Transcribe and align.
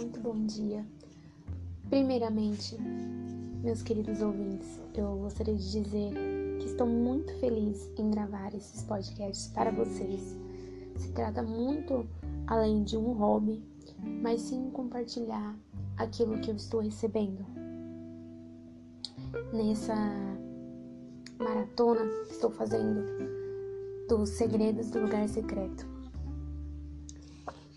muito 0.00 0.18
bom 0.20 0.46
dia. 0.46 0.82
Primeiramente, 1.90 2.74
meus 3.62 3.82
queridos 3.82 4.22
ouvintes, 4.22 4.80
eu 4.94 5.18
gostaria 5.18 5.54
de 5.54 5.70
dizer 5.70 6.14
que 6.58 6.64
estou 6.64 6.86
muito 6.86 7.30
feliz 7.34 7.90
em 7.98 8.10
gravar 8.10 8.54
esses 8.54 8.82
podcasts 8.82 9.48
para 9.48 9.70
vocês. 9.70 10.34
Se 10.96 11.12
trata 11.12 11.42
muito 11.42 12.08
além 12.46 12.82
de 12.82 12.96
um 12.96 13.12
hobby, 13.12 13.62
mas 14.22 14.40
sim 14.40 14.70
compartilhar 14.70 15.54
aquilo 15.98 16.40
que 16.40 16.50
eu 16.50 16.56
estou 16.56 16.80
recebendo. 16.80 17.44
Nessa 19.52 19.94
maratona 21.38 22.06
que 22.24 22.32
estou 22.32 22.50
fazendo 22.50 23.04
dos 24.08 24.30
segredos 24.30 24.90
do 24.90 25.00
lugar 25.00 25.28
secreto. 25.28 25.86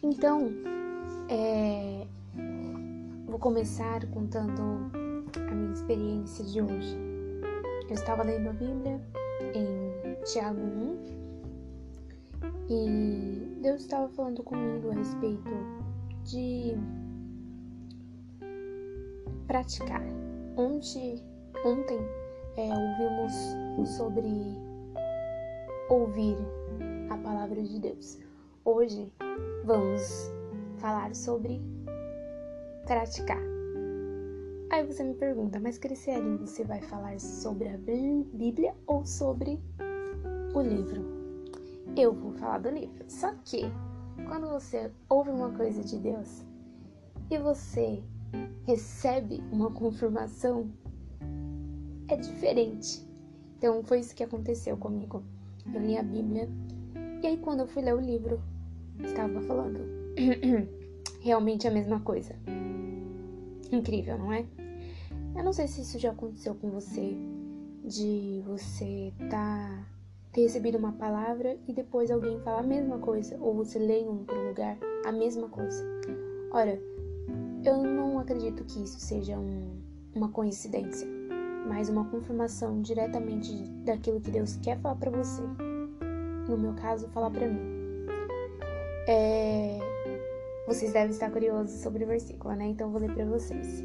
Então, 0.02 0.50
é, 1.30 2.06
vou 3.34 3.40
começar 3.40 4.06
contando 4.12 4.62
a 5.36 5.56
minha 5.56 5.74
experiência 5.74 6.46
de 6.46 6.62
hoje. 6.62 6.96
Eu 7.90 7.96
estava 7.96 8.22
lendo 8.22 8.48
a 8.48 8.54
Bíblia 8.54 9.02
em 9.56 10.24
Tiago 10.24 10.62
1 10.62 10.98
e 12.70 13.58
Deus 13.60 13.82
estava 13.82 14.08
falando 14.10 14.44
comigo 14.44 14.92
a 14.92 14.94
respeito 14.94 15.50
de 16.26 16.76
praticar. 19.48 20.04
Ontem, 20.56 21.20
ontem 21.66 21.98
é, 22.56 22.70
ouvimos 22.70 23.90
sobre 23.98 24.30
ouvir 25.90 26.38
a 27.10 27.18
palavra 27.18 27.64
de 27.64 27.80
Deus. 27.80 28.20
Hoje 28.64 29.12
vamos 29.66 30.32
falar 30.78 31.16
sobre 31.16 31.73
praticar. 32.86 33.42
Aí 34.70 34.84
você 34.86 35.04
me 35.04 35.14
pergunta, 35.14 35.60
mas 35.60 35.78
Cristiane, 35.78 36.38
você 36.38 36.64
vai 36.64 36.82
falar 36.82 37.20
sobre 37.20 37.70
a 37.70 37.78
Bíblia 37.78 38.74
ou 38.88 39.06
sobre 39.06 39.60
o 40.54 40.62
livro? 40.62 41.04
Eu 41.96 42.14
vou 42.14 42.34
falar 42.34 42.58
do 42.60 42.70
livro. 42.70 43.06
Só 43.08 43.34
que 43.46 43.62
quando 44.28 44.50
você 44.50 44.92
ouve 45.10 45.30
uma 45.30 45.52
coisa 45.52 45.84
de 45.84 45.98
Deus 46.00 46.44
e 47.30 47.38
você 47.38 48.04
recebe 48.66 49.44
uma 49.52 49.70
confirmação, 49.70 50.72
é 52.08 52.16
diferente. 52.16 53.08
Então 53.58 53.84
foi 53.84 54.00
isso 54.00 54.16
que 54.16 54.24
aconteceu 54.24 54.76
comigo. 54.76 55.24
Eu 55.72 55.82
li 55.82 55.98
a 55.98 56.04
Bíblia 56.04 56.50
e 57.22 57.28
aí 57.28 57.38
quando 57.38 57.62
eu 57.62 57.68
fui 57.68 57.84
ler 57.84 57.94
o 57.94 58.02
livro, 58.02 58.42
estava 59.00 59.40
falando. 59.42 59.80
Realmente 61.24 61.66
a 61.66 61.72
mesma 61.72 62.02
coisa. 62.02 62.36
Incrível, 63.72 64.18
não 64.18 64.34
é? 64.34 64.46
Eu 65.34 65.42
não 65.42 65.54
sei 65.54 65.70
se 65.70 65.80
isso 65.80 65.98
já 65.98 66.12
aconteceu 66.12 66.54
com 66.54 66.70
você, 66.70 67.16
de 67.82 68.44
você 68.46 69.14
tá 69.30 69.88
ter 70.34 70.42
recebido 70.42 70.78
uma 70.78 70.92
palavra 70.92 71.58
e 71.66 71.72
depois 71.72 72.12
alguém 72.12 72.40
fala 72.42 72.60
a 72.60 72.64
mesma 72.64 72.98
coisa, 73.00 73.38
ou 73.40 73.54
você 73.54 73.80
lê 73.80 74.02
em 74.02 74.08
outro 74.10 74.36
lugar 74.48 74.78
a 75.06 75.14
mesma 75.14 75.48
coisa. 75.48 75.86
Ora, 76.52 76.78
eu 77.64 77.82
não 77.82 78.20
acredito 78.20 78.66
que 78.66 78.84
isso 78.84 79.00
seja 79.00 79.40
um, 79.40 79.80
uma 80.14 80.28
coincidência, 80.28 81.08
mas 81.70 81.88
uma 81.88 82.04
confirmação 82.10 82.82
diretamente 82.82 83.54
daquilo 83.86 84.20
que 84.20 84.30
Deus 84.30 84.58
quer 84.58 84.78
falar 84.82 84.96
para 84.96 85.12
você. 85.12 85.42
No 86.50 86.58
meu 86.58 86.74
caso, 86.74 87.08
falar 87.10 87.32
para 87.32 87.48
mim. 87.48 87.62
É... 89.08 89.83
Vocês 90.74 90.92
devem 90.92 91.12
estar 91.12 91.30
curiosos 91.30 91.82
sobre 91.82 92.04
o 92.04 92.08
versículo, 92.08 92.56
né? 92.56 92.66
Então 92.66 92.90
vou 92.90 93.00
ler 93.00 93.14
para 93.14 93.26
vocês. 93.26 93.84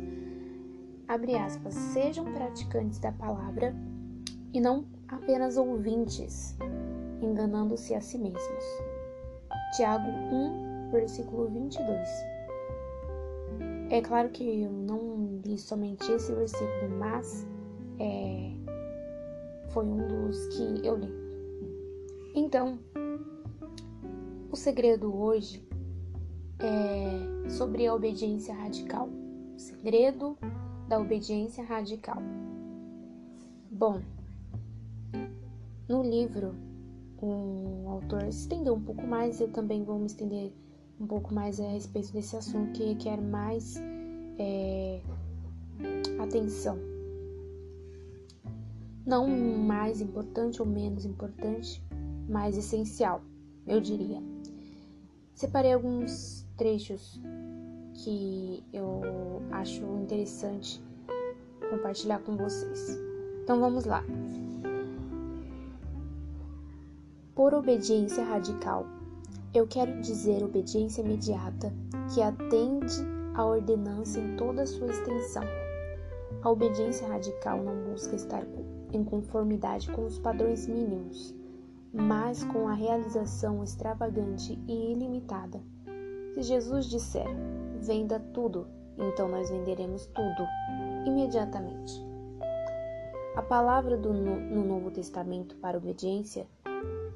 Abre 1.06 1.36
aspas. 1.36 1.74
Sejam 1.74 2.24
praticantes 2.32 2.98
da 2.98 3.12
palavra 3.12 3.76
e 4.54 4.58
não 4.58 4.86
apenas 5.06 5.58
ouvintes, 5.58 6.56
enganando-se 7.20 7.94
a 7.94 8.00
si 8.00 8.16
mesmos. 8.16 8.64
Tiago 9.76 10.08
1, 10.08 10.90
versículo 10.90 11.50
22. 11.50 12.08
É 13.90 14.00
claro 14.00 14.30
que 14.30 14.62
eu 14.62 14.70
não 14.70 15.42
li 15.44 15.58
somente 15.58 16.10
esse 16.10 16.32
versículo, 16.32 16.88
mas 16.98 17.46
é, 18.00 18.50
foi 19.74 19.84
um 19.84 20.08
dos 20.08 20.46
que 20.56 20.86
eu 20.86 20.96
li. 20.96 21.12
Então, 22.34 22.78
o 24.50 24.56
segredo 24.56 25.14
hoje 25.14 25.67
é 26.60 27.48
sobre 27.50 27.86
a 27.86 27.94
obediência 27.94 28.54
radical. 28.54 29.08
O 29.54 29.58
segredo 29.58 30.36
da 30.88 30.98
obediência 30.98 31.64
radical. 31.64 32.22
Bom, 33.70 34.00
no 35.88 36.02
livro, 36.02 36.54
o 37.20 37.88
autor 37.88 38.24
estendeu 38.24 38.74
um 38.74 38.80
pouco 38.80 39.06
mais, 39.06 39.40
eu 39.40 39.48
também 39.48 39.84
vou 39.84 39.98
me 39.98 40.06
estender 40.06 40.52
um 41.00 41.06
pouco 41.06 41.32
mais 41.32 41.60
a 41.60 41.68
respeito 41.68 42.12
desse 42.12 42.36
assunto 42.36 42.72
que 42.72 42.84
requer 42.84 43.20
mais 43.20 43.76
é, 44.38 45.00
atenção. 46.20 46.78
Não 49.06 49.26
mais 49.28 50.00
importante 50.00 50.60
ou 50.60 50.68
menos 50.68 51.04
importante, 51.04 51.82
mais 52.28 52.56
essencial, 52.58 53.22
eu 53.66 53.80
diria. 53.80 54.22
Separei 55.34 55.72
alguns 55.72 56.47
trechos 56.58 57.20
que 57.94 58.64
eu 58.72 59.00
acho 59.52 59.82
interessante 60.02 60.82
compartilhar 61.70 62.18
com 62.18 62.36
vocês. 62.36 62.98
Então 63.42 63.60
vamos 63.60 63.84
lá. 63.84 64.04
Por 67.34 67.54
obediência 67.54 68.24
radical, 68.24 68.84
eu 69.54 69.66
quero 69.66 70.00
dizer 70.00 70.42
obediência 70.42 71.00
imediata 71.00 71.72
que 72.12 72.20
atende 72.20 72.96
à 73.34 73.46
ordenança 73.46 74.18
em 74.18 74.36
toda 74.36 74.62
a 74.62 74.66
sua 74.66 74.88
extensão. 74.88 75.44
A 76.42 76.50
obediência 76.50 77.06
radical 77.06 77.62
não 77.62 77.90
busca 77.90 78.16
estar 78.16 78.42
em 78.92 79.04
conformidade 79.04 79.90
com 79.92 80.04
os 80.04 80.18
padrões 80.18 80.66
mínimos, 80.66 81.34
mas 81.92 82.42
com 82.44 82.68
a 82.68 82.74
realização 82.74 83.62
extravagante 83.62 84.58
e 84.66 84.92
ilimitada. 84.92 85.60
Se 86.38 86.44
Jesus 86.44 86.86
disser: 86.86 87.26
venda 87.80 88.20
tudo, 88.32 88.68
então 88.96 89.26
nós 89.26 89.50
venderemos 89.50 90.06
tudo 90.06 90.46
imediatamente. 91.04 92.00
A 93.34 93.42
palavra 93.42 93.96
do, 93.96 94.12
no 94.12 94.64
Novo 94.64 94.88
Testamento 94.92 95.56
para 95.56 95.78
obediência, 95.78 96.46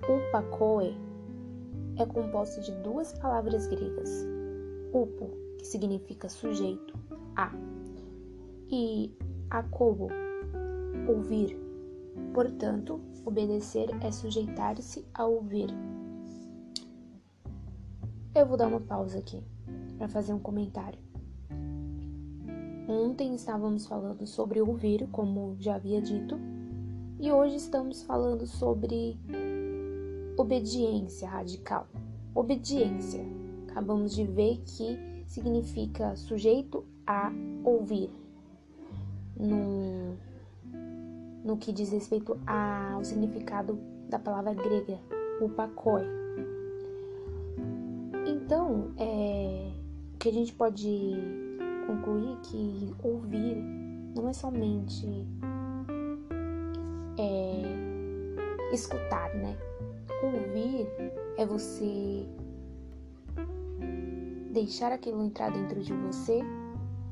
upakoe, 0.09 0.99
é 1.99 2.05
composta 2.05 2.61
de 2.63 2.73
duas 2.83 3.13
palavras 3.13 3.69
gregas: 3.69 4.27
upo, 4.93 5.31
que 5.57 5.69
significa 5.69 6.29
sujeito, 6.29 6.93
a, 7.37 7.53
e 8.69 9.17
akobo, 9.51 10.09
ouvir. 11.07 11.57
Portanto, 12.35 13.01
Obedecer 13.25 13.89
é 14.05 14.11
sujeitar-se 14.11 15.07
a 15.15 15.25
ouvir. 15.25 15.69
Eu 18.35 18.47
vou 18.47 18.57
dar 18.57 18.67
uma 18.67 18.81
pausa 18.81 19.19
aqui 19.19 19.43
para 19.99 20.09
fazer 20.09 20.33
um 20.33 20.39
comentário. 20.39 20.99
Ontem 22.89 23.35
estávamos 23.35 23.87
falando 23.87 24.27
sobre 24.27 24.59
ouvir, 24.59 25.07
como 25.13 25.55
já 25.61 25.75
havia 25.75 26.01
dito, 26.01 26.41
e 27.21 27.31
hoje 27.31 27.57
estamos 27.57 28.03
falando 28.03 28.47
sobre 28.47 29.19
obediência 30.39 31.29
radical. 31.29 31.87
Obediência, 32.35 33.23
acabamos 33.69 34.15
de 34.15 34.25
ver 34.25 34.63
que 34.65 34.99
significa 35.27 36.17
sujeito 36.17 36.87
a 37.07 37.31
ouvir. 37.63 38.11
Num 39.37 40.17
no 41.45 41.59
que 41.59 41.71
diz 41.71 41.91
respeito 41.91 42.39
ao 42.47 43.05
significado 43.05 43.79
da 44.09 44.19
palavra 44.19 44.55
grega, 44.55 44.99
upakoi. 45.39 46.22
Então, 48.27 48.93
é, 48.99 49.73
o 50.15 50.19
que 50.19 50.29
a 50.29 50.33
gente 50.33 50.53
pode 50.53 51.15
concluir 51.87 52.33
é 52.33 52.41
que 52.43 52.95
ouvir 53.03 53.57
não 54.15 54.29
é 54.29 54.33
somente 54.33 55.27
é, 57.19 58.75
escutar, 58.75 59.35
né? 59.35 59.57
Ouvir 60.23 60.87
é 61.37 61.45
você 61.45 62.27
deixar 64.53 64.93
aquilo 64.93 65.25
entrar 65.25 65.51
dentro 65.51 65.81
de 65.81 65.93
você 65.93 66.41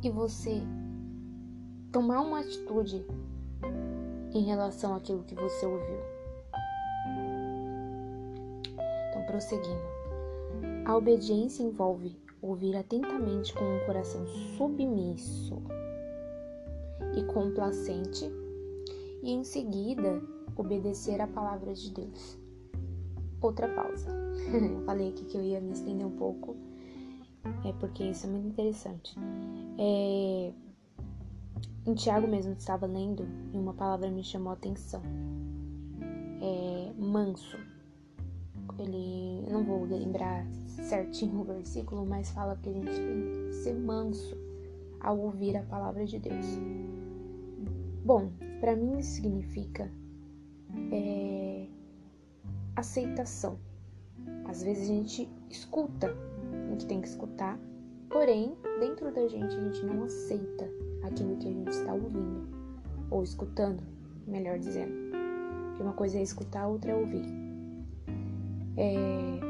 e 0.02 0.10
você 0.10 0.62
tomar 1.90 2.20
uma 2.20 2.40
atitude 2.40 3.04
em 4.32 4.44
relação 4.44 4.94
àquilo 4.94 5.24
que 5.24 5.34
você 5.34 5.66
ouviu. 5.66 5.98
Então, 9.08 9.22
prosseguindo. 9.26 9.99
A 10.90 10.96
obediência 10.96 11.62
envolve 11.62 12.16
ouvir 12.42 12.76
atentamente 12.76 13.54
com 13.54 13.62
um 13.62 13.86
coração 13.86 14.26
submisso 14.56 15.62
e 17.16 17.22
complacente, 17.32 18.28
e 19.22 19.30
em 19.30 19.44
seguida 19.44 20.20
obedecer 20.56 21.20
à 21.20 21.28
palavra 21.28 21.74
de 21.74 21.92
Deus. 21.92 22.36
Outra 23.40 23.68
pausa. 23.68 24.10
Eu 24.50 24.84
falei 24.84 25.10
aqui 25.10 25.26
que 25.26 25.36
eu 25.36 25.44
ia 25.44 25.60
me 25.60 25.70
estender 25.70 26.04
um 26.04 26.16
pouco, 26.16 26.56
é 27.64 27.72
porque 27.74 28.02
isso 28.02 28.26
é 28.26 28.30
muito 28.30 28.48
interessante. 28.48 29.16
É... 29.78 30.52
Em 31.86 31.94
Tiago 31.94 32.26
mesmo 32.26 32.54
estava 32.54 32.86
lendo 32.86 33.28
e 33.54 33.56
uma 33.56 33.74
palavra 33.74 34.10
me 34.10 34.24
chamou 34.24 34.50
a 34.50 34.54
atenção. 34.54 35.02
É 36.42 36.92
manso. 37.00 37.58
Ele, 38.76 39.44
eu 39.46 39.52
não 39.52 39.64
vou 39.64 39.84
lembrar 39.84 40.46
certinho 40.70 41.40
o 41.40 41.44
versículo, 41.44 42.06
mas 42.06 42.30
fala 42.30 42.56
que 42.56 42.68
a 42.68 42.72
gente 42.72 42.90
tem 42.90 43.48
que 43.48 43.54
ser 43.54 43.74
manso 43.74 44.36
ao 45.00 45.18
ouvir 45.18 45.56
a 45.56 45.62
palavra 45.62 46.04
de 46.04 46.18
Deus. 46.18 46.46
Bom, 48.04 48.30
para 48.60 48.76
mim 48.76 48.98
isso 48.98 49.12
significa 49.12 49.90
é, 50.92 51.66
aceitação. 52.76 53.58
Às 54.46 54.62
vezes 54.62 54.84
a 54.84 54.92
gente 54.92 55.28
escuta 55.48 56.14
o 56.72 56.76
que 56.76 56.86
tem 56.86 57.00
que 57.00 57.08
escutar, 57.08 57.58
porém, 58.08 58.54
dentro 58.78 59.12
da 59.12 59.26
gente 59.28 59.54
a 59.54 59.64
gente 59.64 59.84
não 59.84 60.04
aceita 60.04 60.68
aquilo 61.02 61.36
que 61.36 61.48
a 61.48 61.52
gente 61.52 61.70
está 61.70 61.94
ouvindo 61.94 62.48
ou 63.10 63.22
escutando, 63.22 63.82
melhor 64.26 64.58
dizendo. 64.58 64.92
Uma 65.80 65.92
coisa 65.94 66.18
é 66.18 66.22
escutar, 66.22 66.66
outra 66.66 66.92
é 66.92 66.94
ouvir. 66.94 67.24
É... 68.76 69.49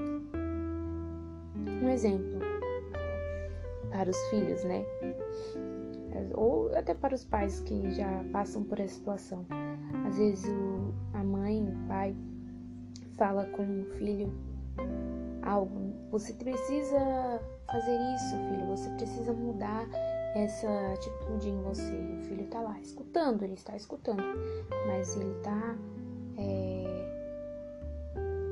Um 1.83 1.89
exemplo 1.89 2.41
para 3.91 4.11
os 4.11 4.17
filhos, 4.29 4.63
né? 4.65 4.85
Ou 6.35 6.75
até 6.77 6.95
para 6.95 7.15
os 7.15 7.25
pais 7.25 7.61
que 7.61 7.91
já 7.91 8.25
passam 8.33 8.63
por 8.65 8.79
essa 8.79 8.95
situação. 8.95 9.47
Às 10.07 10.17
vezes 10.17 10.45
o, 10.49 10.95
a 11.15 11.25
mãe, 11.25 11.63
o 11.63 11.89
pai 11.89 12.15
fala 13.17 13.45
com 13.47 13.63
o 13.63 13.85
filho 13.97 14.33
algo. 15.43 15.93
Você 16.11 16.33
precisa 16.35 16.99
fazer 17.71 17.99
isso, 18.15 18.37
filho. 18.49 18.67
Você 18.67 18.89
precisa 18.91 19.33
mudar 19.33 19.87
essa 20.35 20.69
atitude 20.95 21.49
em 21.49 21.63
você. 21.63 21.93
O 21.93 22.25
filho 22.25 22.47
tá 22.47 22.61
lá 22.61 22.79
escutando, 22.81 23.43
ele 23.43 23.55
está 23.55 23.77
escutando, 23.77 24.23
mas 24.87 25.17
ele 25.17 25.35
tá 25.43 25.77
é, 26.37 26.81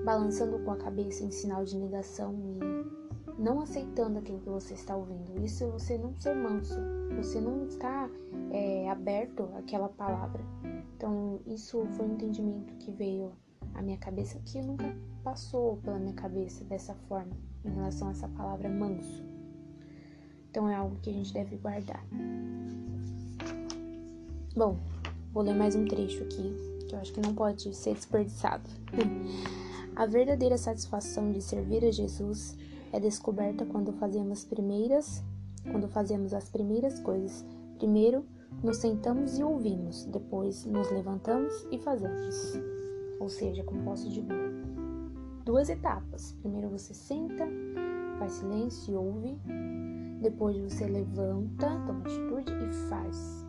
balançando 0.04 0.58
com 0.60 0.72
a 0.72 0.76
cabeça 0.76 1.24
em 1.24 1.30
sinal 1.30 1.64
de 1.64 1.76
negação 1.76 2.34
e 2.34 3.07
não 3.38 3.60
aceitando 3.60 4.18
aquilo 4.18 4.40
que 4.40 4.48
você 4.48 4.74
está 4.74 4.96
ouvindo. 4.96 5.42
Isso 5.44 5.64
é 5.64 5.66
você 5.68 5.96
não 5.96 6.14
ser 6.16 6.34
manso, 6.34 6.78
você 7.16 7.40
não 7.40 7.64
está 7.66 8.10
é, 8.50 8.90
aberto 8.90 9.48
àquela 9.56 9.88
palavra. 9.88 10.42
Então, 10.96 11.40
isso 11.46 11.86
foi 11.96 12.06
um 12.06 12.14
entendimento 12.14 12.74
que 12.74 12.90
veio 12.90 13.32
à 13.74 13.80
minha 13.82 13.98
cabeça 13.98 14.40
que 14.44 14.60
nunca 14.60 14.92
passou 15.22 15.76
pela 15.78 15.98
minha 15.98 16.14
cabeça 16.14 16.64
dessa 16.64 16.94
forma 17.08 17.32
em 17.64 17.70
relação 17.70 18.08
a 18.08 18.10
essa 18.10 18.28
palavra 18.28 18.68
manso. 18.68 19.24
Então 20.50 20.68
é 20.68 20.74
algo 20.74 20.96
que 21.00 21.10
a 21.10 21.12
gente 21.12 21.32
deve 21.32 21.56
guardar. 21.56 22.04
Bom, 24.56 24.78
vou 25.32 25.42
ler 25.42 25.54
mais 25.54 25.76
um 25.76 25.84
trecho 25.84 26.24
aqui, 26.24 26.56
que 26.88 26.94
eu 26.94 26.98
acho 26.98 27.12
que 27.12 27.20
não 27.20 27.34
pode 27.34 27.74
ser 27.74 27.94
desperdiçado. 27.94 28.68
a 29.94 30.06
verdadeira 30.06 30.56
satisfação 30.56 31.30
de 31.30 31.42
servir 31.42 31.84
a 31.84 31.92
Jesus 31.92 32.56
é 32.92 33.00
descoberta 33.00 33.64
quando 33.64 33.92
fazemos 33.92 34.44
primeiras, 34.44 35.22
quando 35.70 35.88
fazemos 35.88 36.32
as 36.32 36.48
primeiras 36.48 37.00
coisas. 37.00 37.44
Primeiro, 37.78 38.24
nos 38.62 38.78
sentamos 38.78 39.38
e 39.38 39.42
ouvimos, 39.42 40.04
depois 40.06 40.64
nos 40.64 40.90
levantamos 40.90 41.66
e 41.70 41.78
fazemos. 41.78 42.58
Ou 43.20 43.28
seja, 43.28 43.62
com 43.62 43.82
posse 43.84 44.08
de 44.08 44.24
duas 45.44 45.68
etapas. 45.68 46.32
Primeiro 46.40 46.68
você 46.68 46.92
senta, 46.94 47.46
faz 48.18 48.32
silêncio 48.32 48.92
e 48.92 48.96
ouve. 48.96 49.38
Depois 50.20 50.56
você 50.58 50.86
levanta, 50.86 51.68
toma 51.86 52.00
atitude 52.00 52.52
e 52.52 52.72
faz. 52.88 53.46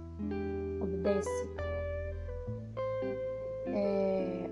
Obedece. 0.82 1.50
É, 3.68 4.50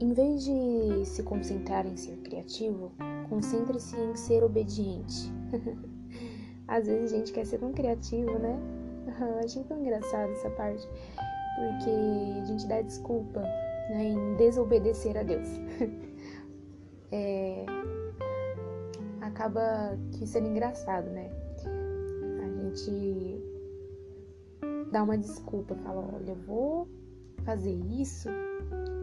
em 0.00 0.12
vez 0.12 0.44
de 0.44 1.04
se 1.06 1.22
concentrar 1.22 1.86
em 1.86 1.96
ser 1.96 2.16
criativo, 2.18 2.92
concentre-se 3.28 3.96
em 3.96 4.14
ser 4.16 4.42
obediente. 4.42 5.32
Às 6.66 6.86
vezes 6.86 7.12
a 7.12 7.16
gente 7.16 7.32
quer 7.32 7.44
ser 7.44 7.58
tão 7.58 7.72
criativo, 7.72 8.38
né? 8.38 8.58
Eu 9.20 9.38
achei 9.44 9.62
tão 9.64 9.78
engraçado 9.78 10.30
essa 10.32 10.50
parte, 10.50 10.88
porque 11.56 11.90
a 12.40 12.44
gente 12.44 12.66
dá 12.66 12.80
desculpa 12.80 13.40
né, 13.90 14.04
em 14.04 14.36
desobedecer 14.36 15.16
a 15.16 15.22
Deus. 15.22 15.48
é, 17.12 17.66
acaba 19.20 19.96
que 20.12 20.26
sendo 20.26 20.48
engraçado, 20.48 21.10
né? 21.10 21.30
A 22.42 22.48
gente 22.48 23.42
dá 24.90 25.02
uma 25.02 25.18
desculpa, 25.18 25.74
fala, 25.76 26.08
olha, 26.14 26.30
eu 26.30 26.36
vou 26.46 26.88
fazer 27.44 27.74
isso, 27.90 28.28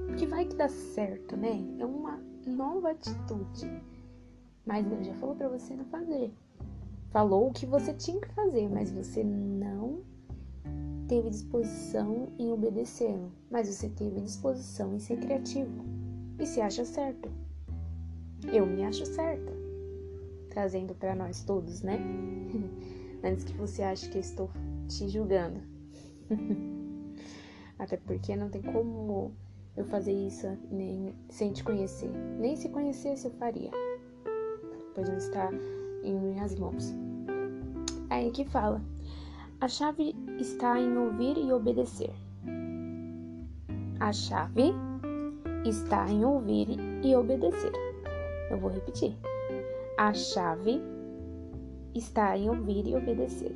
porque 0.08 0.26
vai 0.26 0.46
que 0.46 0.56
dá 0.56 0.68
certo, 0.68 1.38
né? 1.38 1.64
É 1.80 1.86
uma 1.86 2.20
nova 2.46 2.92
atitude. 2.92 3.70
Mas 4.72 4.86
Deus 4.86 5.06
já 5.06 5.14
falou 5.16 5.36
para 5.36 5.50
você 5.50 5.76
não 5.76 5.84
fazer. 5.84 6.32
Falou 7.10 7.50
o 7.50 7.52
que 7.52 7.66
você 7.66 7.94
tinha 7.94 8.22
que 8.22 8.30
fazer, 8.30 8.70
mas 8.70 8.90
você 8.90 9.22
não 9.22 10.00
teve 11.10 11.30
disposição 11.30 12.30
em 12.40 12.54
obedecê-lo, 12.54 13.34
mas 13.50 13.68
você 13.68 13.90
teve 13.90 14.22
disposição 14.22 14.96
em 14.96 15.00
ser 15.00 15.20
criativo 15.20 15.84
e 16.40 16.46
se 16.46 16.62
acha 16.62 16.86
certo. 16.86 17.30
Eu 18.54 18.66
me 18.66 18.86
acho 18.86 19.06
certa, 19.06 19.52
trazendo 20.50 20.96
para 20.96 21.16
nós 21.16 21.44
todos, 21.44 21.82
né? 21.82 22.00
Antes 23.22 23.44
que 23.44 23.54
você 23.58 23.84
ache 23.84 24.08
que 24.08 24.20
eu 24.20 24.22
estou 24.22 24.50
te 24.88 25.10
julgando. 25.10 25.60
Até 27.78 27.98
porque 27.98 28.38
não 28.38 28.50
tem 28.50 28.62
como 28.62 29.34
eu 29.76 29.84
fazer 29.84 30.14
isso 30.14 30.48
nem 30.72 31.14
sem 31.28 31.52
te 31.52 31.62
conhecer. 31.62 32.10
Nem 32.40 32.56
se 32.56 32.70
conhecesse 32.70 33.26
eu 33.26 33.32
faria. 33.32 33.70
Pois 34.94 35.08
não 35.08 35.18
está 35.18 35.50
em 36.04 36.20
minhas 36.20 36.56
mãos. 36.56 36.94
Aí 38.10 38.32
que 38.32 38.46
fala: 38.46 38.82
a 39.62 39.68
chave 39.68 40.16
está 40.40 40.80
em 40.80 40.98
ouvir 40.98 41.38
e 41.38 41.54
obedecer. 41.54 42.12
A 44.00 44.12
chave 44.12 44.74
está 45.66 46.10
em 46.10 46.26
ouvir 46.26 46.68
e 47.04 47.16
obedecer. 47.16 47.72
Eu 48.50 48.58
vou 48.58 48.72
repetir. 48.72 49.16
A 49.98 50.14
chave 50.14 50.82
está 51.94 52.36
em 52.38 52.50
ouvir 52.50 52.88
e 52.88 52.96
obedecer. 52.96 53.54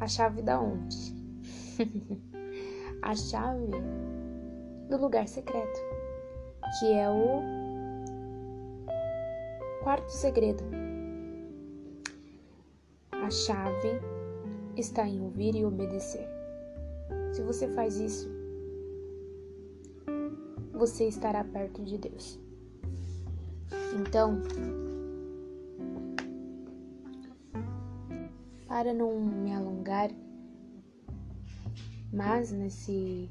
A 0.00 0.06
chave 0.06 0.42
da 0.42 0.60
onde? 0.60 1.14
a 3.02 3.14
chave 3.14 3.70
do 4.88 4.96
lugar 4.96 5.28
secreto, 5.28 5.80
que 6.78 6.92
é 6.92 7.08
o 7.10 7.63
quarto 9.84 10.08
segredo 10.08 10.64
a 13.12 13.30
chave 13.30 14.00
está 14.78 15.06
em 15.06 15.20
ouvir 15.20 15.54
e 15.54 15.62
obedecer. 15.62 16.26
Se 17.34 17.42
você 17.42 17.68
faz 17.68 17.96
isso, 17.98 18.26
você 20.72 21.06
estará 21.06 21.44
perto 21.44 21.84
de 21.84 21.98
Deus. 21.98 22.40
Então, 24.00 24.40
para 28.66 28.94
não 28.94 29.20
me 29.20 29.52
alongar 29.52 30.10
mais 32.10 32.50
nesse 32.50 33.28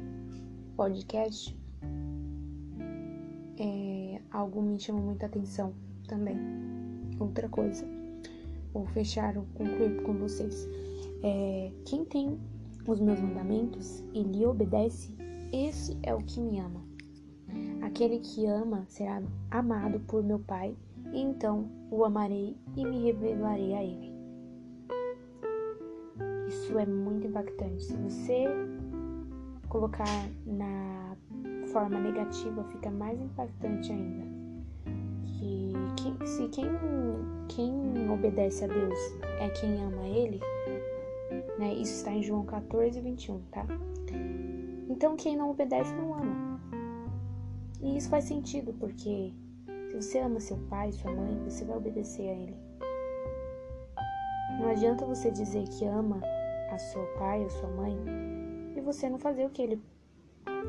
podcast, 0.76 1.58
é, 3.58 4.22
algo 4.30 4.62
me 4.62 4.80
chama 4.80 5.02
muita 5.02 5.26
atenção 5.26 5.74
também. 6.08 6.38
Outra 7.20 7.48
coisa 7.50 7.86
vou 8.74 8.86
fechar, 8.88 9.38
ou 9.38 9.46
concluir 9.54 10.02
com 10.02 10.14
vocês. 10.14 10.68
É, 11.22 11.72
quem 11.86 12.04
tem 12.04 12.40
os 12.88 13.00
meus 13.00 13.22
mandamentos 13.22 14.04
e 14.14 14.24
lhe 14.24 14.46
obedece, 14.46 15.16
esse 15.54 15.98
é 16.04 16.14
o 16.14 16.24
que 16.24 16.42
me 16.42 16.60
ama. 16.60 16.82
Aquele 17.82 18.20
que 18.20 18.46
ama 18.48 18.84
será 18.88 19.22
amado 19.52 20.00
por 20.02 20.24
meu 20.24 20.40
Pai, 20.40 20.76
e 21.14 21.22
então 21.22 21.70
o 21.92 22.04
amarei 22.04 22.58
e 22.76 22.84
me 22.84 23.04
revelarei 23.04 23.74
a 23.76 23.84
ele. 23.84 24.12
Isso 26.48 26.78
é 26.80 26.86
muito 26.86 27.28
impactante. 27.28 27.84
Se 27.84 27.96
você 27.98 28.46
colocar 29.70 30.28
na 30.46 31.16
forma 31.72 32.00
negativa, 32.00 32.64
fica 32.66 32.90
mais 32.90 33.20
impactante 33.22 33.92
ainda. 33.92 34.33
Se 36.26 36.48
quem, 36.50 36.68
quem 37.50 38.10
obedece 38.10 38.64
a 38.64 38.68
Deus 38.68 39.00
é 39.40 39.50
quem 39.50 39.84
ama 39.84 40.08
Ele, 40.08 40.40
né? 41.58 41.74
Isso 41.74 41.94
está 41.94 42.12
em 42.12 42.24
João 42.24 42.46
14, 42.46 43.00
21, 43.02 43.42
tá? 43.52 43.66
Então 44.90 45.16
quem 45.16 45.36
não 45.36 45.52
obedece 45.52 45.94
não 45.94 46.14
ama. 46.14 46.62
E 47.82 47.98
isso 47.98 48.10
faz 48.10 48.26
sentido, 48.26 48.74
porque 48.80 49.34
se 49.90 49.96
você 49.96 50.20
ama 50.20 50.40
seu 50.40 50.58
pai, 50.70 50.92
sua 50.92 51.12
mãe, 51.12 51.38
você 51.44 51.66
vai 51.66 51.78
obedecer 51.78 52.30
a 52.30 52.34
ele. 52.34 52.56
Não 54.60 54.70
adianta 54.70 55.06
você 55.06 55.32
dizer 55.32 55.68
que 55.68 55.86
ama 55.86 56.22
a 56.72 56.78
seu 56.78 57.06
pai 57.18 57.44
ou 57.44 57.50
sua 57.50 57.70
mãe 57.70 57.98
e 58.76 58.82
você 58.82 59.10
não 59.10 59.20
fazer 59.20 59.46
o 59.46 59.50
que 59.50 59.62
ele 59.62 59.82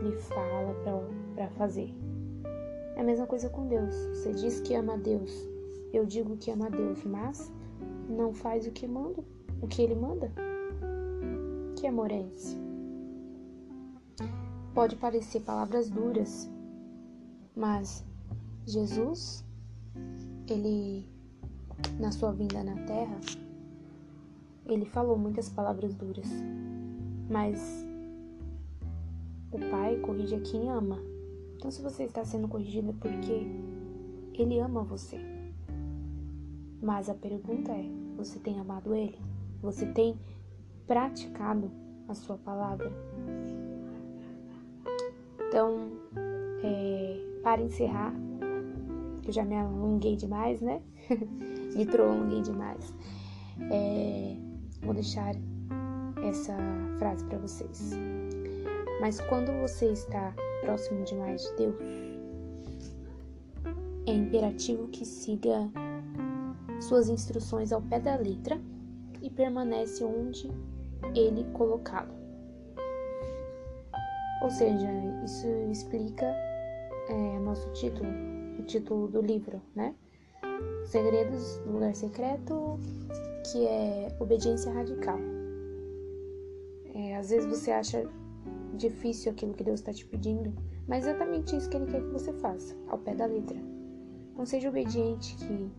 lhe 0.02 0.12
fala 0.16 0.74
para 1.34 1.48
fazer. 1.50 1.94
É 2.96 3.00
a 3.00 3.04
mesma 3.04 3.26
coisa 3.26 3.48
com 3.48 3.66
Deus. 3.66 3.94
Você 3.94 4.32
diz 4.32 4.60
que 4.60 4.74
ama 4.74 4.94
a 4.94 4.96
Deus, 4.96 5.30
eu 5.92 6.06
digo 6.06 6.36
que 6.36 6.50
ama 6.50 6.66
a 6.66 6.70
Deus, 6.70 7.04
mas 7.04 7.52
não 8.08 8.32
faz 8.32 8.66
o 8.66 8.70
que 8.70 8.86
manda, 8.86 9.22
o 9.60 9.66
que 9.66 9.82
ele 9.82 9.94
manda. 9.94 10.30
Que 11.76 11.86
amor 11.86 12.10
é 12.10 12.22
esse? 12.34 12.56
Pode 14.74 14.96
parecer 14.96 15.40
palavras 15.40 15.88
duras, 15.88 16.50
mas 17.54 18.04
Jesus, 18.66 19.44
ele 20.48 21.06
na 21.98 22.10
sua 22.10 22.32
vinda 22.32 22.64
na 22.64 22.74
terra, 22.86 23.20
ele 24.66 24.84
falou 24.84 25.16
muitas 25.16 25.48
palavras 25.48 25.94
duras, 25.94 26.26
mas 27.30 27.86
o 29.52 29.58
Pai 29.70 29.96
corrige 30.00 30.34
a 30.34 30.40
quem 30.40 30.68
ama. 30.70 31.13
Então, 31.64 31.72
se 31.72 31.80
você 31.80 32.04
está 32.04 32.22
sendo 32.26 32.46
corrigido 32.46 32.90
é 32.90 32.92
porque 32.92 33.46
Ele 34.34 34.58
ama 34.58 34.84
você. 34.84 35.18
Mas 36.82 37.08
a 37.08 37.14
pergunta 37.14 37.72
é: 37.72 37.86
você 38.18 38.38
tem 38.38 38.60
amado 38.60 38.94
Ele? 38.94 39.18
Você 39.62 39.86
tem 39.86 40.14
praticado 40.86 41.70
a 42.06 42.12
Sua 42.12 42.36
palavra? 42.36 42.92
Então, 45.48 45.88
é, 46.62 47.40
para 47.42 47.62
encerrar, 47.62 48.12
eu 49.26 49.32
já 49.32 49.42
me 49.42 49.56
alonguei 49.56 50.16
demais, 50.16 50.60
né? 50.60 50.82
me 51.74 51.86
prolonguei 51.86 52.42
demais. 52.42 52.92
É, 53.72 54.36
vou 54.82 54.92
deixar 54.92 55.34
essa 56.28 56.58
frase 56.98 57.24
para 57.24 57.38
vocês. 57.38 57.92
Mas 59.00 59.18
quando 59.22 59.50
você 59.62 59.86
está 59.86 60.34
próximo 60.64 61.04
demais 61.04 61.42
de 61.42 61.56
Deus, 61.56 61.76
é 64.06 64.12
imperativo 64.12 64.88
que 64.88 65.04
siga 65.04 65.70
suas 66.80 67.08
instruções 67.08 67.72
ao 67.72 67.82
pé 67.82 68.00
da 68.00 68.16
letra 68.16 68.60
e 69.22 69.30
permanece 69.30 70.04
onde 70.04 70.50
ele 71.14 71.44
colocá-lo. 71.52 72.12
Ou 74.42 74.50
seja, 74.50 74.88
isso 75.24 75.46
explica 75.70 76.26
é, 77.08 77.38
nosso 77.40 77.70
título, 77.72 78.10
o 78.58 78.62
título 78.64 79.08
do 79.08 79.22
livro, 79.22 79.60
né? 79.74 79.94
Segredos 80.86 81.58
do 81.58 81.72
Lugar 81.72 81.94
Secreto, 81.94 82.78
que 83.50 83.66
é 83.66 84.14
obediência 84.20 84.70
radical. 84.72 85.18
É, 86.94 87.16
às 87.16 87.30
vezes 87.30 87.48
você 87.48 87.70
acha 87.70 88.06
difícil 88.74 89.32
aquilo 89.32 89.54
que 89.54 89.64
Deus 89.64 89.80
está 89.80 89.92
te 89.92 90.04
pedindo, 90.04 90.52
mas 90.86 91.04
exatamente 91.04 91.56
isso 91.56 91.68
que 91.68 91.76
Ele 91.76 91.86
quer 91.86 92.02
que 92.02 92.10
você 92.10 92.32
faça, 92.34 92.76
ao 92.88 92.98
pé 92.98 93.14
da 93.14 93.26
letra. 93.26 93.56
Não 94.36 94.44
seja 94.44 94.68
obediente, 94.68 95.36
que 95.36 95.70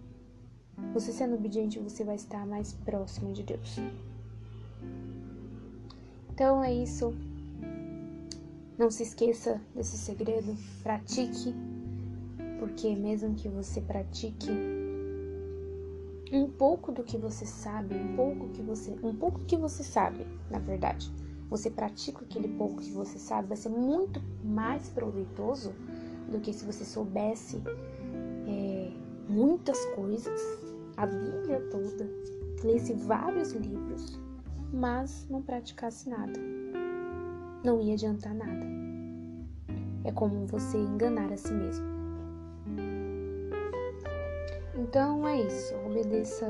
você 0.94 1.12
sendo 1.12 1.36
obediente 1.36 1.80
você 1.80 2.04
vai 2.04 2.16
estar 2.16 2.46
mais 2.46 2.74
próximo 2.74 3.34
de 3.34 3.44
Deus. 3.44 3.78
Então 6.34 6.64
é 6.64 6.74
isso. 6.74 7.14
Não 8.78 8.92
se 8.92 9.04
esqueça 9.04 9.62
desse 9.74 9.98
segredo, 9.98 10.56
pratique, 10.84 11.54
porque 12.60 12.94
mesmo 12.94 13.34
que 13.34 13.48
você 13.48 13.80
pratique 13.80 14.50
um 16.32 16.50
pouco 16.50 16.92
do 16.92 17.04
que 17.04 17.18
você 17.18 17.46
sabe, 17.46 17.96
um 17.96 18.16
pouco 18.16 18.50
que 18.50 18.62
você, 18.62 18.94
um 19.02 19.16
pouco 19.16 19.40
que 19.46 19.56
você 19.56 19.84
sabe, 19.84 20.26
na 20.50 20.60
verdade, 20.60 21.10
você 21.50 21.70
pratica 21.70 22.24
aquele 22.24 22.48
pouco 22.50 22.78
que 22.78 22.92
você 22.92 23.20
sabe, 23.20 23.48
vai 23.48 23.58
ser 23.58 23.70
muito 23.70 24.22
mais 24.44 24.90
proveitoso 24.90 25.74
do 26.30 26.40
que 26.40 26.52
se 26.52 26.66
você 26.66 26.84
soubesse 26.84 27.62
é, 28.48 28.92
muitas 29.30 29.84
coisas, 29.88 30.42
a 30.98 31.06
Bíblia 31.06 31.62
toda, 31.70 32.10
lesse 32.64 32.94
vários 32.94 33.52
livros, 33.52 34.20
mas 34.74 35.28
não 35.30 35.42
praticasse 35.42 36.10
nada. 36.10 36.40
Não 37.64 37.82
ia 37.82 37.94
adiantar 37.94 38.34
nada. 38.34 38.66
É 40.04 40.12
como 40.12 40.46
você 40.46 40.78
enganar 40.78 41.32
a 41.32 41.38
si 41.38 41.54
mesmo. 41.54 41.86
Então 44.78 45.28
é 45.28 45.42
isso, 45.42 45.74
obedeça 45.86 46.48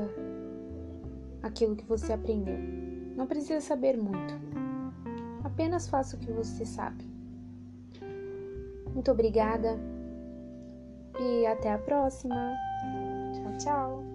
aquilo 1.42 1.74
que 1.74 1.84
você 1.84 2.12
aprendeu. 2.12 2.58
Não 3.16 3.26
precisa 3.26 3.60
saber 3.60 3.96
muito. 3.96 4.34
Apenas 5.56 5.88
faça 5.88 6.18
o 6.18 6.20
que 6.20 6.30
você 6.30 6.66
sabe. 6.66 7.02
Muito 8.92 9.10
obrigada 9.10 9.78
e 11.18 11.46
até 11.46 11.72
a 11.72 11.78
próxima. 11.78 12.54
Tchau, 13.32 13.56
tchau. 13.56 14.05